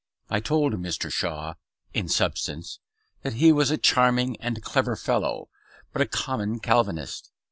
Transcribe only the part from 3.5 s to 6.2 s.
was a charming and clever fellow, but a